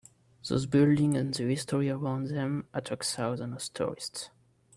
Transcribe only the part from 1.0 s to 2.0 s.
and the history